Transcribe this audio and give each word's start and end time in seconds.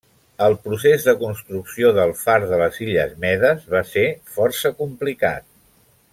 El 0.43 0.53
procés 0.61 1.03
de 1.09 1.13
construcció 1.23 1.91
del 1.97 2.13
far 2.21 2.39
de 2.53 2.59
les 2.63 2.79
Illes 2.87 3.13
Medes 3.27 3.69
va 3.75 3.83
ser 3.93 4.07
força 4.39 4.73
complicat. 4.81 5.49